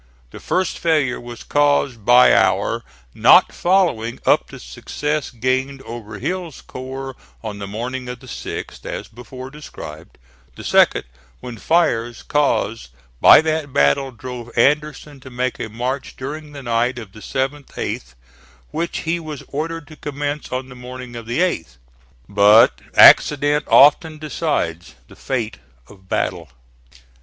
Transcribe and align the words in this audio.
The 0.31 0.39
first 0.39 0.79
failure 0.79 1.21
was 1.21 1.43
caused 1.43 2.03
by 2.05 2.33
our 2.33 2.81
not 3.13 3.53
following 3.53 4.19
up 4.25 4.47
the 4.47 4.59
success 4.59 5.29
gained 5.29 5.83
over 5.83 6.17
Hill's 6.17 6.61
corps 6.63 7.15
on 7.43 7.59
the 7.59 7.67
morning 7.67 8.09
of 8.09 8.19
the 8.19 8.25
6th, 8.25 8.83
as 8.87 9.07
before 9.07 9.51
described: 9.51 10.17
the 10.55 10.63
second, 10.63 11.03
when 11.39 11.59
fires 11.59 12.23
caused 12.23 12.89
by 13.19 13.41
that 13.41 13.73
battle 13.73 14.09
drove 14.09 14.49
Anderson 14.57 15.19
to 15.19 15.29
make 15.29 15.59
a 15.59 15.69
march 15.69 16.15
during 16.17 16.51
the 16.51 16.63
night 16.63 16.97
of 16.97 17.11
the 17.11 17.19
7th 17.19 17.67
8th 17.67 18.15
which 18.71 19.01
he 19.01 19.19
was 19.19 19.43
ordered 19.49 19.87
to 19.89 19.95
commence 19.95 20.51
on 20.51 20.67
the 20.69 20.75
morning 20.75 21.15
of 21.15 21.27
the 21.27 21.41
8th. 21.41 21.77
But 22.27 22.81
accident 22.95 23.65
often 23.67 24.17
decides 24.17 24.95
the 25.07 25.15
fate 25.15 25.57
of 25.87 26.09
battle. 26.09 26.49